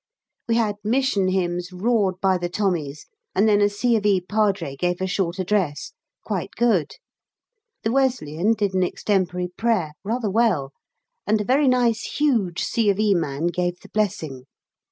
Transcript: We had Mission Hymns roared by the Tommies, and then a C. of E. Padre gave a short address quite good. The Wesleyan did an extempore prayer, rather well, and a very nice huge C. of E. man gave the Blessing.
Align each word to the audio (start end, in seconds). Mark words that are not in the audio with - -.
We 0.47 0.55
had 0.55 0.77
Mission 0.83 1.27
Hymns 1.27 1.71
roared 1.71 2.15
by 2.19 2.39
the 2.39 2.49
Tommies, 2.49 3.05
and 3.35 3.47
then 3.47 3.61
a 3.61 3.69
C. 3.69 3.95
of 3.95 4.03
E. 4.03 4.19
Padre 4.19 4.75
gave 4.75 4.99
a 4.99 5.05
short 5.05 5.37
address 5.37 5.93
quite 6.25 6.55
good. 6.55 6.93
The 7.83 7.91
Wesleyan 7.91 8.53
did 8.53 8.73
an 8.73 8.81
extempore 8.81 9.49
prayer, 9.57 9.91
rather 10.03 10.31
well, 10.31 10.71
and 11.27 11.39
a 11.39 11.43
very 11.45 11.67
nice 11.67 12.01
huge 12.17 12.63
C. 12.63 12.89
of 12.89 12.97
E. 12.99 13.13
man 13.13 13.45
gave 13.45 13.81
the 13.81 13.89
Blessing. 13.89 14.45